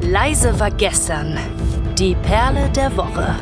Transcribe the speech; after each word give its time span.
Leise 0.00 0.58
war 0.60 0.70
gestern. 0.70 1.36
Die 1.98 2.14
Perle 2.14 2.70
der 2.70 2.96
Woche. 2.96 3.36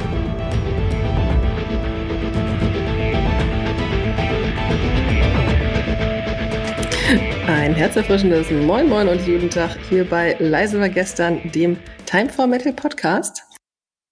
Ein 7.46 7.74
herzerfrischendes 7.74 8.50
Moin 8.50 8.88
Moin 8.88 9.06
und 9.06 9.24
guten 9.26 9.50
Tag 9.50 9.76
hier 9.90 10.08
bei 10.08 10.34
Leise 10.38 10.80
war 10.80 10.88
gestern, 10.88 11.52
dem 11.52 11.76
Time 12.06 12.30
for 12.30 12.46
Metal 12.46 12.72
Podcast. 12.72 13.42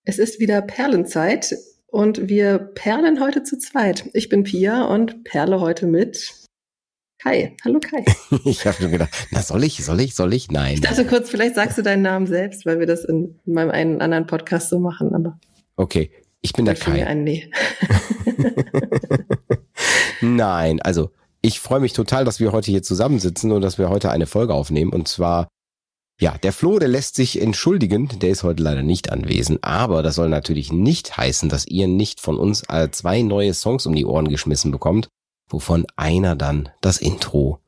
Es 0.04 0.18
ist 0.18 0.38
wieder 0.38 0.60
Perlenzeit 0.60 1.56
und 1.86 2.28
wir 2.28 2.58
perlen 2.58 3.20
heute 3.20 3.42
zu 3.42 3.58
zweit. 3.58 4.10
Ich 4.12 4.28
bin 4.28 4.44
Pia 4.44 4.84
und 4.84 5.24
perle 5.24 5.60
heute 5.60 5.86
mit 5.86 6.43
Kai. 7.24 7.56
Hallo 7.64 7.80
Kai. 7.80 8.04
ich 8.44 8.66
habe 8.66 8.76
schon 8.76 8.90
gedacht, 8.90 9.10
na 9.30 9.40
soll 9.40 9.64
ich, 9.64 9.82
soll 9.82 9.98
ich, 10.00 10.14
soll 10.14 10.34
ich? 10.34 10.50
Nein. 10.50 10.74
Ich 10.74 10.80
dachte 10.82 11.06
kurz, 11.06 11.30
vielleicht 11.30 11.54
sagst 11.54 11.78
du 11.78 11.82
deinen 11.82 12.02
Namen 12.02 12.26
selbst, 12.26 12.66
weil 12.66 12.80
wir 12.80 12.86
das 12.86 13.02
in, 13.02 13.40
in 13.46 13.54
meinem 13.54 13.70
einen 13.70 14.02
anderen 14.02 14.26
Podcast 14.26 14.68
so 14.68 14.78
machen, 14.78 15.14
aber. 15.14 15.38
Okay, 15.76 16.10
ich 16.42 16.52
bin 16.52 16.66
der 16.66 16.74
Kai. 16.74 17.06
Ein 17.06 17.24
nee. 17.24 17.50
Nein, 20.20 20.82
also 20.82 21.12
ich 21.40 21.60
freue 21.60 21.80
mich 21.80 21.94
total, 21.94 22.26
dass 22.26 22.40
wir 22.40 22.52
heute 22.52 22.70
hier 22.70 22.82
zusammensitzen 22.82 23.52
und 23.52 23.62
dass 23.62 23.78
wir 23.78 23.88
heute 23.88 24.10
eine 24.10 24.26
Folge 24.26 24.52
aufnehmen. 24.52 24.92
Und 24.92 25.08
zwar, 25.08 25.48
ja, 26.20 26.36
der 26.42 26.52
Flo, 26.52 26.78
der 26.78 26.88
lässt 26.88 27.16
sich 27.16 27.40
entschuldigen, 27.40 28.10
der 28.20 28.28
ist 28.28 28.42
heute 28.42 28.62
leider 28.62 28.82
nicht 28.82 29.10
anwesend, 29.10 29.64
aber 29.64 30.02
das 30.02 30.16
soll 30.16 30.28
natürlich 30.28 30.72
nicht 30.74 31.16
heißen, 31.16 31.48
dass 31.48 31.66
ihr 31.66 31.88
nicht 31.88 32.20
von 32.20 32.36
uns 32.36 32.64
zwei 32.90 33.22
neue 33.22 33.54
Songs 33.54 33.86
um 33.86 33.94
die 33.94 34.04
Ohren 34.04 34.28
geschmissen 34.28 34.70
bekommt 34.70 35.08
wovon 35.48 35.86
einer 35.96 36.36
dann 36.36 36.70
das 36.80 36.98
Intro 36.98 37.60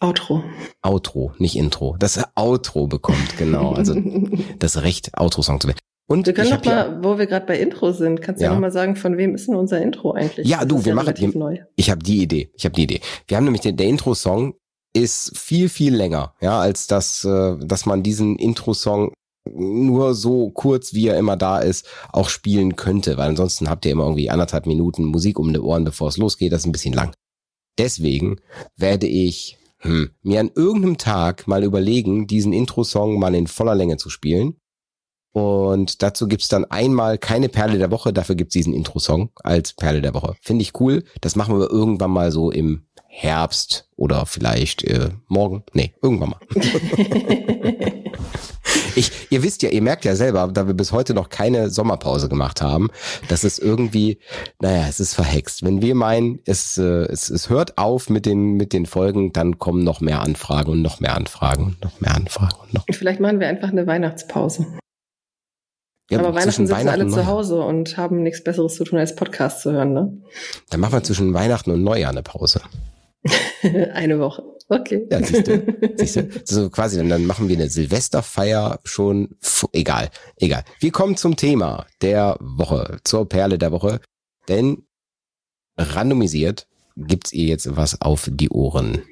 Outro. 0.00 0.42
Outro, 0.82 1.32
nicht 1.38 1.56
Intro. 1.56 1.96
Das 1.98 2.20
Outro 2.34 2.86
bekommt, 2.86 3.38
genau. 3.38 3.72
Also 3.72 3.94
das 4.58 4.82
Recht, 4.82 5.16
Outro-Song 5.16 5.60
zu 5.60 5.68
werden. 5.68 5.78
Und 6.06 6.26
wir 6.26 6.34
können 6.34 6.50
noch 6.50 6.64
mal, 6.64 7.02
wo 7.02 7.16
wir 7.16 7.26
gerade 7.26 7.46
bei 7.46 7.58
Intro 7.58 7.92
sind, 7.92 8.20
kannst 8.20 8.42
du 8.42 8.44
ja. 8.44 8.52
noch 8.52 8.60
mal 8.60 8.70
sagen, 8.70 8.96
von 8.96 9.16
wem 9.16 9.34
ist 9.34 9.48
denn 9.48 9.54
unser 9.54 9.80
Intro 9.80 10.12
eigentlich? 10.12 10.46
Ja, 10.46 10.66
du, 10.66 10.84
wir 10.84 10.90
ja 10.90 10.94
machen 10.94 11.14
wir, 11.16 11.38
neu. 11.38 11.58
Ich 11.76 11.90
habe 11.90 12.02
die 12.02 12.22
Idee. 12.22 12.50
Ich 12.54 12.66
habe 12.66 12.74
die 12.74 12.82
Idee. 12.82 13.00
Wir 13.26 13.38
haben 13.38 13.44
nämlich 13.44 13.62
den, 13.62 13.76
der 13.78 13.86
Intro-Song 13.86 14.54
ist 14.92 15.36
viel 15.36 15.68
viel 15.68 15.94
länger, 15.94 16.34
ja, 16.40 16.60
als 16.60 16.86
das, 16.86 17.24
äh, 17.24 17.56
dass 17.58 17.84
man 17.84 18.02
diesen 18.02 18.36
Intro-Song 18.36 19.12
nur 19.50 20.14
so 20.14 20.50
kurz, 20.50 20.94
wie 20.94 21.08
er 21.08 21.18
immer 21.18 21.36
da 21.36 21.58
ist, 21.58 21.86
auch 22.12 22.28
spielen 22.28 22.76
könnte, 22.76 23.16
weil 23.16 23.30
ansonsten 23.30 23.68
habt 23.68 23.84
ihr 23.84 23.92
immer 23.92 24.04
irgendwie 24.04 24.30
anderthalb 24.30 24.66
Minuten 24.66 25.04
Musik 25.04 25.38
um 25.38 25.52
die 25.52 25.60
Ohren, 25.60 25.84
bevor 25.84 26.08
es 26.08 26.16
losgeht. 26.16 26.52
Das 26.52 26.62
ist 26.62 26.66
ein 26.66 26.72
bisschen 26.72 26.94
lang. 26.94 27.14
Deswegen 27.78 28.40
werde 28.76 29.06
ich 29.06 29.58
hm, 29.78 30.10
mir 30.22 30.40
an 30.40 30.50
irgendeinem 30.54 30.98
Tag 30.98 31.46
mal 31.46 31.62
überlegen, 31.62 32.26
diesen 32.26 32.52
Intro-Song 32.52 33.18
mal 33.18 33.34
in 33.34 33.46
voller 33.46 33.74
Länge 33.74 33.96
zu 33.96 34.08
spielen. 34.10 34.56
Und 35.32 36.02
dazu 36.02 36.28
gibt's 36.28 36.48
dann 36.48 36.64
einmal 36.64 37.18
keine 37.18 37.48
Perle 37.48 37.76
der 37.76 37.90
Woche, 37.90 38.12
dafür 38.12 38.36
gibt's 38.36 38.52
diesen 38.52 38.72
Intro-Song 38.72 39.30
als 39.42 39.72
Perle 39.72 40.00
der 40.00 40.14
Woche. 40.14 40.36
Finde 40.40 40.62
ich 40.62 40.78
cool. 40.80 41.04
Das 41.20 41.34
machen 41.34 41.58
wir 41.58 41.68
irgendwann 41.70 42.12
mal 42.12 42.30
so 42.30 42.52
im 42.52 42.86
Herbst 43.08 43.88
oder 43.96 44.26
vielleicht 44.26 44.84
äh, 44.84 45.10
morgen. 45.28 45.64
Nee, 45.72 45.92
irgendwann 46.02 46.30
mal. 46.30 46.40
Ich, 48.96 49.10
ihr 49.30 49.42
wisst 49.42 49.62
ja, 49.62 49.70
ihr 49.70 49.82
merkt 49.82 50.04
ja 50.04 50.14
selber, 50.14 50.48
da 50.52 50.66
wir 50.66 50.74
bis 50.74 50.92
heute 50.92 51.14
noch 51.14 51.28
keine 51.28 51.70
Sommerpause 51.70 52.28
gemacht 52.28 52.62
haben, 52.62 52.90
dass 53.28 53.44
es 53.44 53.58
irgendwie, 53.58 54.18
naja, 54.60 54.86
es 54.88 55.00
ist 55.00 55.14
verhext. 55.14 55.64
Wenn 55.64 55.82
wir 55.82 55.94
meinen, 55.94 56.40
es, 56.46 56.78
äh, 56.78 57.04
es, 57.06 57.30
es 57.30 57.50
hört 57.50 57.78
auf 57.78 58.10
mit 58.10 58.26
den, 58.26 58.52
mit 58.54 58.72
den 58.72 58.86
Folgen, 58.86 59.32
dann 59.32 59.58
kommen 59.58 59.84
noch 59.84 60.00
mehr 60.00 60.20
Anfragen 60.20 60.72
und 60.72 60.82
noch 60.82 61.00
mehr 61.00 61.16
Anfragen 61.16 61.64
und 61.64 61.82
noch 61.82 62.00
mehr 62.00 62.14
Anfragen. 62.14 62.56
Und 62.62 62.74
noch. 62.74 62.84
Vielleicht 62.90 63.20
machen 63.20 63.40
wir 63.40 63.48
einfach 63.48 63.70
eine 63.70 63.86
Weihnachtspause. 63.86 64.66
Ja, 66.10 66.18
Aber 66.18 66.34
Weihnachten 66.34 66.66
sitzen 66.66 66.88
alle 66.88 67.08
zu 67.08 67.26
Hause 67.26 67.60
und 67.62 67.96
haben 67.96 68.22
nichts 68.22 68.44
Besseres 68.44 68.74
zu 68.74 68.84
tun, 68.84 68.98
als 68.98 69.16
Podcast 69.16 69.62
zu 69.62 69.72
hören, 69.72 69.94
ne? 69.94 70.12
Dann 70.68 70.80
machen 70.80 70.92
wir 70.92 71.02
zwischen 71.02 71.32
Weihnachten 71.32 71.70
und 71.70 71.82
Neujahr 71.82 72.10
eine 72.10 72.22
Pause. 72.22 72.60
eine 73.94 74.18
Woche. 74.18 74.42
Okay. 74.68 75.06
Ja, 75.10 75.22
siehst 75.22 75.46
du. 75.46 75.76
siehst 75.96 76.16
du? 76.16 76.28
So 76.44 76.70
quasi, 76.70 77.06
dann 77.06 77.26
machen 77.26 77.48
wir 77.48 77.56
eine 77.56 77.68
Silvesterfeier 77.68 78.80
schon. 78.84 79.36
Egal, 79.72 80.10
egal. 80.36 80.64
Wir 80.80 80.90
kommen 80.90 81.16
zum 81.16 81.36
Thema 81.36 81.86
der 82.00 82.36
Woche, 82.40 82.98
zur 83.04 83.28
Perle 83.28 83.58
der 83.58 83.72
Woche. 83.72 84.00
Denn 84.48 84.86
randomisiert 85.76 86.66
gibt's 86.96 87.32
ihr 87.32 87.46
jetzt 87.46 87.76
was 87.76 88.00
auf 88.00 88.30
die 88.32 88.50
Ohren. 88.50 89.02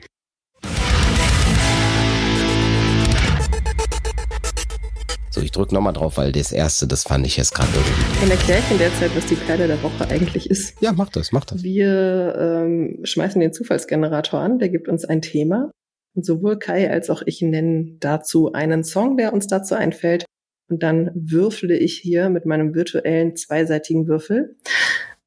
So, 5.34 5.41
ich 5.41 5.50
drücke 5.50 5.75
nochmal 5.75 5.94
drauf, 5.94 6.19
weil 6.19 6.31
das 6.31 6.53
erste, 6.53 6.87
das 6.87 7.04
fand 7.04 7.26
ich 7.26 7.38
jetzt 7.38 7.54
gerade 7.54 7.70
irgendwie. 7.72 8.20
Dann 8.20 8.31
erkläre 8.32 8.59
ich 8.59 8.70
in 8.70 8.76
der 8.76 8.94
Zeit, 8.97 9.16
was 9.16 9.25
die 9.25 9.34
Perle 9.34 9.66
der 9.66 9.82
Woche 9.82 10.06
eigentlich 10.10 10.50
ist. 10.50 10.75
Ja, 10.82 10.93
mach 10.93 11.09
das, 11.09 11.32
mach 11.32 11.47
das. 11.47 11.62
Wir 11.62 12.37
ähm, 12.38 13.00
schmeißen 13.03 13.41
den 13.41 13.54
Zufallsgenerator 13.54 14.41
an, 14.41 14.59
der 14.59 14.69
gibt 14.69 14.88
uns 14.88 15.06
ein 15.06 15.22
Thema. 15.22 15.71
Und 16.15 16.26
sowohl 16.26 16.59
Kai 16.59 16.91
als 16.91 17.09
auch 17.09 17.22
ich 17.25 17.41
nennen 17.41 17.97
dazu 17.98 18.53
einen 18.53 18.84
Song, 18.84 19.16
der 19.16 19.32
uns 19.32 19.47
dazu 19.47 19.75
einfällt. 19.75 20.26
Und 20.69 20.82
dann 20.82 21.10
würfle 21.15 21.78
ich 21.78 21.94
hier 21.94 22.28
mit 22.28 22.44
meinem 22.44 22.75
virtuellen 22.75 23.34
zweiseitigen 23.34 24.09
Würfel 24.09 24.59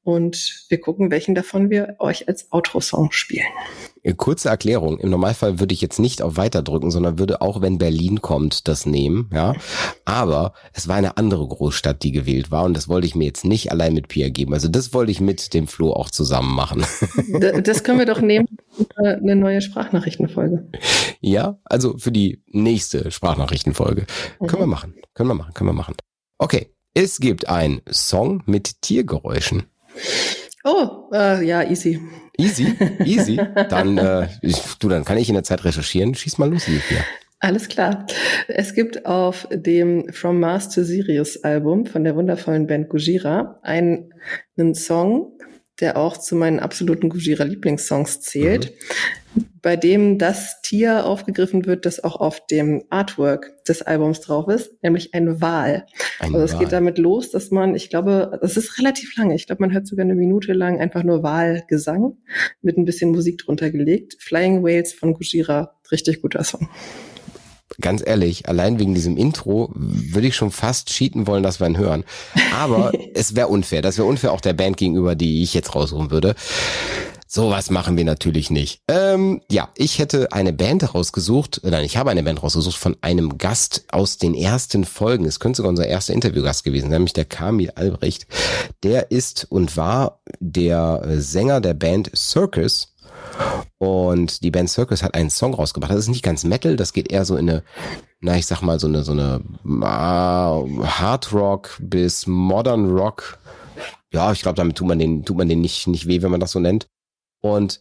und 0.05 0.65
wir 0.69 0.79
gucken, 0.79 1.09
welchen 1.09 1.33
davon 1.33 1.71
wir 1.71 1.95
euch 1.97 2.27
als 2.27 2.51
Outro-Song 2.51 3.11
spielen. 3.11 3.47
Äh, 4.03 4.13
kurze 4.13 4.49
Erklärung. 4.49 4.99
Im 4.99 5.09
Normalfall 5.09 5.59
würde 5.59 5.73
ich 5.73 5.81
jetzt 5.81 5.99
nicht 5.99 6.21
auf 6.21 6.37
Weiter 6.37 6.61
drücken, 6.61 6.91
sondern 6.91 7.17
würde 7.17 7.41
auch, 7.41 7.59
wenn 7.61 7.79
Berlin 7.79 8.21
kommt, 8.21 8.67
das 8.67 8.85
nehmen, 8.85 9.31
ja. 9.33 9.55
Aber 10.05 10.53
es 10.73 10.87
war 10.87 10.95
eine 10.95 11.17
andere 11.17 11.47
Großstadt, 11.47 12.03
die 12.03 12.11
gewählt 12.11 12.51
war 12.51 12.65
und 12.65 12.77
das 12.77 12.87
wollte 12.87 13.07
ich 13.07 13.15
mir 13.15 13.25
jetzt 13.25 13.45
nicht 13.45 13.71
allein 13.71 13.95
mit 13.95 14.07
Pia 14.07 14.29
geben. 14.29 14.53
Also 14.53 14.67
das 14.67 14.93
wollte 14.93 15.11
ich 15.11 15.21
mit 15.21 15.55
dem 15.55 15.67
Flo 15.67 15.91
auch 15.91 16.11
zusammen 16.11 16.55
machen. 16.55 16.85
Das 17.65 17.83
können 17.83 17.99
wir 17.99 18.05
doch 18.05 18.21
nehmen, 18.21 18.47
eine 18.95 19.35
neue 19.35 19.61
Sprachnachrichtenfolge. 19.61 20.67
Ja, 21.19 21.59
also 21.65 21.97
für 21.97 22.11
die 22.11 22.43
nächste 22.47 23.09
Sprachnachrichtenfolge. 23.09 24.05
Mhm. 24.39 24.47
Können 24.47 24.61
wir 24.61 24.67
machen, 24.67 24.93
können 25.13 25.29
wir 25.29 25.35
machen, 25.35 25.53
können 25.53 25.69
wir 25.69 25.73
machen. 25.73 25.95
Okay, 26.37 26.69
es 26.93 27.19
gibt 27.19 27.49
einen 27.49 27.81
Song 27.91 28.43
mit 28.45 28.81
Tiergeräuschen. 28.81 29.63
Oh, 30.63 31.09
äh, 31.13 31.45
ja, 31.45 31.63
easy. 31.63 32.01
Easy, 32.37 32.75
easy. 33.05 33.39
Dann, 33.69 33.97
äh, 33.97 34.27
ich, 34.41 34.57
du, 34.79 34.89
dann 34.89 35.05
kann 35.05 35.17
ich 35.17 35.29
in 35.29 35.35
der 35.35 35.43
Zeit 35.43 35.63
recherchieren. 35.63 36.15
Schieß 36.15 36.37
mal 36.37 36.49
los, 36.49 36.67
Livia. 36.67 37.03
Alles 37.39 37.67
klar. 37.67 38.05
Es 38.47 38.73
gibt 38.73 39.05
auf 39.05 39.47
dem 39.51 40.11
From 40.11 40.39
Mars 40.39 40.69
to 40.69 40.83
Sirius 40.83 41.43
Album 41.43 41.85
von 41.85 42.03
der 42.03 42.15
wundervollen 42.15 42.67
Band 42.67 42.89
Gujira 42.89 43.59
einen, 43.61 44.13
einen 44.57 44.73
Song, 44.73 45.37
der 45.79 45.97
auch 45.97 46.17
zu 46.17 46.35
meinen 46.35 46.59
absoluten 46.59 47.09
Gujira 47.09 47.43
Lieblingssongs 47.43 48.21
zählt. 48.21 48.73
Mhm 49.35 49.54
bei 49.65 49.77
dem 49.77 50.19
das 50.19 50.61
Tier 50.61 51.07
aufgegriffen 51.07 51.65
wird, 51.65 51.87
das 51.87 52.03
auch 52.03 52.17
auf 52.17 52.45
dem 52.45 52.83
Artwork 52.91 53.51
des 53.65 53.81
Albums 53.81 54.21
drauf 54.21 54.47
ist, 54.47 54.71
nämlich 54.83 55.15
ein 55.15 55.41
Wal. 55.41 55.87
Ein 56.19 56.35
also 56.35 56.45
es 56.45 56.59
geht 56.59 56.71
damit 56.71 56.99
los, 56.99 57.31
dass 57.31 57.49
man, 57.49 57.73
ich 57.73 57.89
glaube, 57.89 58.37
das 58.43 58.57
ist 58.57 58.77
relativ 58.77 59.17
lange, 59.17 59.33
ich 59.33 59.47
glaube, 59.47 59.63
man 59.63 59.73
hört 59.73 59.87
sogar 59.87 60.05
eine 60.05 60.13
Minute 60.13 60.53
lang 60.53 60.79
einfach 60.79 61.01
nur 61.01 61.23
Wahlgesang 61.23 62.15
mit 62.61 62.77
ein 62.77 62.85
bisschen 62.85 63.09
Musik 63.09 63.39
drunter 63.39 63.71
gelegt. 63.71 64.17
Flying 64.19 64.63
Whales 64.63 64.93
von 64.93 65.15
Gujira, 65.15 65.73
richtig 65.91 66.21
guter 66.21 66.43
Song 66.43 66.69
ganz 67.81 68.03
ehrlich, 68.05 68.47
allein 68.47 68.79
wegen 68.79 68.93
diesem 68.93 69.17
Intro 69.17 69.69
würde 69.75 70.27
ich 70.27 70.35
schon 70.35 70.51
fast 70.51 70.87
cheaten 70.89 71.27
wollen, 71.27 71.43
dass 71.43 71.59
wir 71.59 71.67
ihn 71.67 71.77
hören. 71.77 72.05
Aber 72.53 72.93
es 73.13 73.35
wäre 73.35 73.47
unfair. 73.47 73.81
Das 73.81 73.97
wäre 73.97 74.07
unfair 74.07 74.31
auch 74.31 74.41
der 74.41 74.53
Band 74.53 74.77
gegenüber, 74.77 75.15
die 75.15 75.43
ich 75.43 75.53
jetzt 75.53 75.75
rausrufen 75.75 76.11
würde. 76.11 76.35
Sowas 77.35 77.69
machen 77.69 77.97
wir 77.97 78.05
natürlich 78.05 78.49
nicht. 78.49 78.79
Ähm, 78.87 79.41
ja, 79.51 79.67
ich 79.75 79.99
hätte 79.99 80.31
eine 80.31 80.53
Band 80.53 80.95
rausgesucht, 80.95 81.59
nein, 81.65 81.83
ich 81.83 81.97
habe 81.97 82.09
eine 82.09 82.23
Band 82.23 82.41
rausgesucht 82.41 82.77
von 82.77 82.95
einem 83.01 83.37
Gast 83.37 83.83
aus 83.91 84.17
den 84.17 84.33
ersten 84.33 84.85
Folgen. 84.85 85.25
Es 85.25 85.41
könnte 85.41 85.57
sogar 85.57 85.71
unser 85.71 85.85
erster 85.85 86.13
Interviewgast 86.13 86.63
gewesen 86.63 86.83
sein, 86.83 86.91
nämlich 86.91 87.11
der 87.11 87.25
Kamil 87.25 87.71
Albrecht. 87.71 88.25
Der 88.83 89.11
ist 89.11 89.47
und 89.49 89.75
war 89.75 90.21
der 90.39 91.03
Sänger 91.17 91.59
der 91.59 91.73
Band 91.73 92.09
Circus. 92.15 92.95
Und 93.79 94.41
die 94.41 94.51
Band 94.51 94.69
Circus 94.69 95.03
hat 95.03 95.13
einen 95.13 95.29
Song 95.29 95.55
rausgebracht. 95.55 95.91
Das 95.91 95.99
ist 95.99 96.07
nicht 96.07 96.23
ganz 96.23 96.45
Metal, 96.45 96.77
das 96.77 96.93
geht 96.93 97.11
eher 97.11 97.25
so 97.25 97.35
in 97.35 97.49
eine, 97.49 97.63
na, 98.21 98.37
ich 98.37 98.45
sag 98.45 98.61
mal, 98.61 98.79
so 98.79 98.87
eine, 98.87 99.03
so 99.03 99.11
eine 99.11 99.41
uh, 99.65 100.85
Hard 100.85 101.33
Rock 101.33 101.75
bis 101.81 102.27
Modern 102.27 102.89
Rock. 102.97 103.39
Ja, 104.13 104.31
ich 104.31 104.41
glaube, 104.41 104.55
damit 104.55 104.77
tut 104.77 104.87
man 104.87 104.99
den, 104.99 105.25
tut 105.25 105.35
man 105.35 105.49
den 105.49 105.59
nicht, 105.59 105.87
nicht 105.87 106.07
weh, 106.07 106.21
wenn 106.21 106.31
man 106.31 106.39
das 106.39 106.51
so 106.51 106.61
nennt. 106.61 106.87
Und 107.45 107.79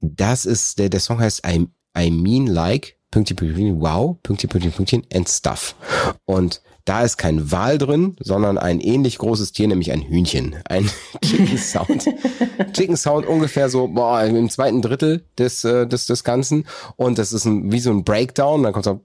das 0.00 0.44
ist, 0.44 0.78
der, 0.78 0.88
der 0.88 1.00
Song 1.00 1.18
heißt 1.18 1.42
I, 1.44 1.66
I 1.98 2.12
Mean 2.12 2.46
Like, 2.46 2.96
Pünktchen, 3.10 3.36
Pünktchen, 3.36 3.80
wow, 3.80 4.16
Pünktchen, 4.22 4.48
Pünktchen, 4.48 4.72
Pünktchen 4.72 5.02
and 5.12 5.28
Stuff. 5.28 5.74
Und 6.26 6.62
Da 6.86 7.02
ist 7.02 7.16
kein 7.16 7.50
Wal 7.50 7.78
drin, 7.78 8.14
sondern 8.20 8.58
ein 8.58 8.78
ähnlich 8.78 9.16
großes 9.16 9.52
Tier, 9.52 9.68
nämlich 9.68 9.90
ein 9.90 10.02
Hühnchen. 10.02 10.56
Ein 10.68 10.90
Chicken 11.24 11.56
Sound. 11.56 12.06
Chicken 12.74 12.98
Sound 12.98 13.26
ungefähr 13.26 13.70
so 13.70 13.88
boah, 13.88 14.22
im 14.22 14.50
zweiten 14.50 14.82
Drittel 14.82 15.24
des, 15.38 15.64
äh, 15.64 15.86
des, 15.86 16.04
des 16.06 16.24
Ganzen. 16.24 16.66
Und 16.96 17.16
das 17.16 17.32
ist 17.32 17.46
ein, 17.46 17.72
wie 17.72 17.80
so 17.80 17.90
ein 17.90 18.04
Breakdown. 18.04 18.64
Dann 18.64 18.74
kommt 18.74 18.84
so 18.84 19.00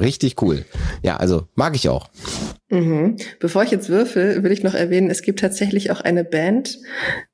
richtig 0.00 0.40
cool. 0.40 0.64
Ja, 1.02 1.16
also 1.16 1.48
mag 1.56 1.74
ich 1.74 1.88
auch. 1.88 2.08
Mhm. 2.70 3.16
Bevor 3.40 3.64
ich 3.64 3.70
jetzt 3.70 3.88
würfel, 3.88 4.42
will 4.42 4.52
ich 4.52 4.62
noch 4.62 4.74
erwähnen, 4.74 5.10
es 5.10 5.22
gibt 5.22 5.40
tatsächlich 5.40 5.90
auch 5.90 6.00
eine 6.00 6.24
Band, 6.24 6.78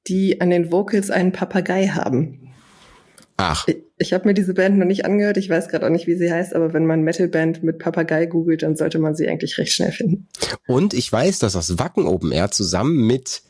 die 0.08 0.40
an 0.40 0.50
den 0.50 0.72
Vocals 0.72 1.10
einen 1.10 1.32
Papagei 1.32 1.88
haben. 1.88 2.54
Ach. 3.36 3.68
Ich, 3.68 3.76
ich 3.98 4.12
habe 4.14 4.26
mir 4.26 4.34
diese 4.34 4.54
Band 4.54 4.78
noch 4.78 4.86
nicht 4.86 5.04
angehört, 5.04 5.36
ich 5.36 5.50
weiß 5.50 5.68
gerade 5.68 5.84
auch 5.86 5.90
nicht, 5.90 6.06
wie 6.06 6.16
sie 6.16 6.32
heißt, 6.32 6.54
aber 6.54 6.72
wenn 6.72 6.86
man 6.86 7.02
Metalband 7.02 7.62
mit 7.62 7.78
Papagei 7.78 8.24
googelt, 8.26 8.62
dann 8.62 8.76
sollte 8.76 8.98
man 8.98 9.14
sie 9.14 9.28
eigentlich 9.28 9.58
recht 9.58 9.72
schnell 9.72 9.92
finden. 9.92 10.28
Und 10.66 10.94
ich 10.94 11.12
weiß, 11.12 11.38
dass 11.38 11.52
das 11.52 11.78
Wacken 11.78 12.06
Open 12.06 12.32
Air 12.32 12.50
zusammen 12.50 13.06
mit, 13.06 13.42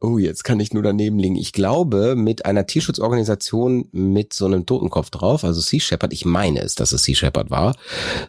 oh, 0.00 0.18
jetzt 0.18 0.44
kann 0.44 0.60
ich 0.60 0.72
nur 0.74 0.82
daneben 0.82 1.18
liegen, 1.18 1.36
ich 1.36 1.52
glaube, 1.52 2.14
mit 2.16 2.44
einer 2.44 2.66
Tierschutzorganisation 2.66 3.88
mit 3.92 4.32
so 4.34 4.44
einem 4.46 4.66
Totenkopf 4.66 5.10
drauf, 5.10 5.42
also 5.42 5.60
Sea 5.60 5.80
Shepherd, 5.80 6.12
ich 6.12 6.24
meine 6.24 6.60
es, 6.60 6.74
dass 6.74 6.92
es 6.92 7.02
Sea 7.04 7.14
Shepherd 7.14 7.50
war, 7.50 7.74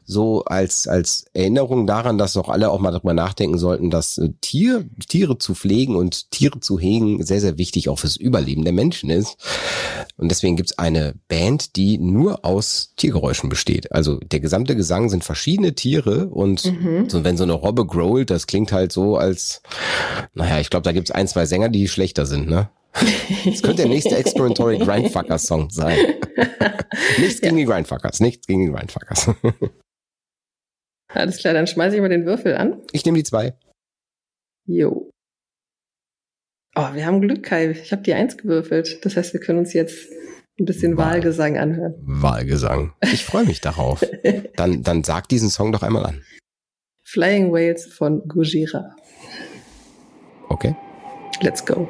so 0.06 0.44
als, 0.46 0.88
als 0.88 1.26
Erinnerung 1.34 1.86
daran, 1.86 2.18
dass 2.18 2.38
auch 2.38 2.50
alle 2.50 2.72
auch 2.72 2.80
mal 2.80 2.92
darüber 2.92 3.14
nachdenken 3.14 3.58
sollten, 3.58 3.90
dass 3.90 4.18
äh, 4.18 4.30
Tier, 4.42 4.86
Tiere 5.10 5.38
zu 5.38 5.56
pflegen 5.56 5.96
und 5.96 6.32
Tiere 6.32 6.60
zu 6.60 6.80
hegen 6.80 7.24
sehr, 7.24 7.42
sehr 7.42 7.58
wichtig 7.58 7.90
auch 7.90 8.00
fürs 8.00 8.16
Überleben 8.16 8.64
der 8.64 8.74
Menschen 8.74 9.10
ist. 9.10 9.36
Und 10.16 10.30
deswegen 10.30 10.56
gibt's 10.56 10.78
eine 10.80 11.16
Band, 11.28 11.76
die 11.76 11.98
nur 11.98 12.46
aus 12.46 12.94
Tiergeräuschen 12.96 13.50
besteht. 13.50 13.92
Also 13.92 14.18
der 14.20 14.40
gesamte 14.40 14.76
Gesang 14.76 15.10
sind 15.10 15.24
verschiedene 15.24 15.76
Tiere 15.76 16.28
und 16.30 16.66
Mhm. 16.66 17.10
so, 17.10 17.24
wenn 17.24 17.38
so 17.38 17.44
eine 17.44 17.54
Robbe 17.54 17.86
growlt, 17.86 18.30
das 18.30 18.48
klingt 18.48 18.72
halt 18.72 18.92
so 18.92 19.18
als, 19.18 19.62
naja, 20.34 20.60
ich 20.60 20.70
glaube, 20.70 20.84
da 20.84 20.92
gibt's 20.92 21.12
ein, 21.12 21.28
zwei 21.28 21.46
Sänger, 21.46 21.57
die 21.70 21.88
schlechter 21.88 22.26
sind, 22.26 22.48
ne? 22.48 22.70
Das 23.46 23.62
könnte 23.62 23.84
der 23.84 23.88
nächste 23.88 24.18
Experimentory 24.18 24.78
Grindfucker 24.80 25.38
Song 25.38 25.70
sein. 25.70 25.98
nichts 27.20 27.42
gegen 27.42 27.58
die 27.58 27.66
Grindfuckers, 27.66 28.20
nichts 28.20 28.48
gegen 28.48 28.66
die 28.66 28.72
Grindfuckers. 28.72 29.32
Alles 31.10 31.38
klar, 31.38 31.54
dann 31.54 31.68
schmeiße 31.68 31.96
ich 31.96 32.02
mal 32.02 32.10
den 32.10 32.26
Würfel 32.26 32.56
an. 32.56 32.82
Ich 32.92 33.06
nehme 33.06 33.18
die 33.18 33.24
zwei. 33.24 33.54
Jo. 34.66 35.10
Oh, 36.76 36.94
wir 36.94 37.06
haben 37.06 37.22
Glück, 37.22 37.44
Kai. 37.44 37.72
Ich 37.72 37.92
habe 37.92 38.04
die 38.04 38.14
Eins 38.14 38.38
gewürfelt. 38.38 39.04
Das 39.04 39.16
heißt, 39.16 39.34
wir 39.34 39.40
können 39.40 39.60
uns 39.60 39.74
jetzt 39.74 40.10
ein 40.60 40.66
bisschen 40.66 40.98
Wahl. 40.98 41.14
Wahlgesang 41.14 41.58
anhören. 41.58 41.96
Wahlgesang. 42.02 42.94
Ich 43.02 43.24
freue 43.24 43.46
mich 43.46 43.62
darauf. 43.62 44.04
Dann, 44.56 44.84
dann 44.84 45.04
sag 45.04 45.30
diesen 45.30 45.50
Song 45.50 45.72
doch 45.72 45.82
einmal 45.82 46.06
an. 46.06 46.22
Flying 47.04 47.52
Whales 47.52 47.88
von 47.88 48.28
Gujira. 48.28 48.96
Okay? 50.50 50.76
Let's 51.42 51.62
go. 51.62 51.88